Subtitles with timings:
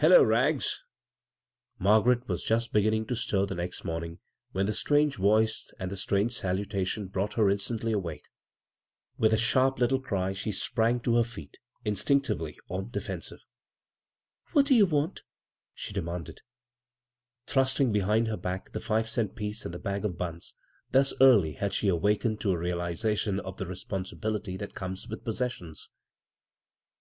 [0.00, 0.82] "Hullo, Rags
[1.78, 4.18] I" Margaret was just begfinning to stir next morning
[4.50, 8.26] when the strange voice i the strange salutation brought her instat awake.
[9.18, 13.38] With a sharp little cry she spn to her feet, instinctively on the defenave.
[13.38, 13.38] 103 b,
[14.50, 15.22] Google CROSS CURRENTS "What you want?"
[15.74, 16.40] she demanded,
[17.46, 20.54] thrusting behind her back the five^cnt piece and the bag of buns—
[20.90, 25.22] thus early had she awakened to a realization of the responsibil ity that comes with
[25.24, 25.88] possessions.